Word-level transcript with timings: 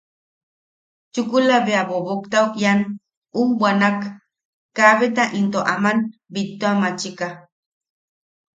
Chukula 1.13 1.57
bea 1.65 1.81
boboktau 1.89 2.47
ian 2.61 2.79
ujbwanwak, 3.39 3.99
kaabeta 4.75 5.23
into 5.39 5.59
aman 5.73 5.97
bittuamachika. 6.33 7.27